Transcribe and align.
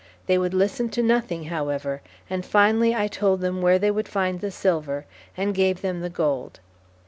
They 0.25 0.39
would 0.39 0.55
listen 0.55 0.89
to 0.93 1.03
nothing, 1.03 1.43
however, 1.43 2.01
and 2.27 2.43
finally 2.43 2.95
I 2.95 3.07
told 3.07 3.41
them 3.41 3.61
where 3.61 3.77
they 3.77 3.91
would 3.91 4.07
find 4.07 4.41
the 4.41 4.49
silver, 4.49 5.05
and 5.37 5.53
gave 5.53 5.81
them 5.81 5.99
the 6.01 6.09
gold. 6.09 6.59